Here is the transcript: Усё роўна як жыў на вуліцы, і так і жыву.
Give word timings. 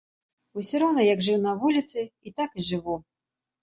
Усё 0.61 0.81
роўна 0.85 1.05
як 1.13 1.23
жыў 1.29 1.39
на 1.45 1.53
вуліцы, 1.61 2.09
і 2.29 2.39
так 2.43 2.51
і 2.61 2.69
жыву. 2.75 3.03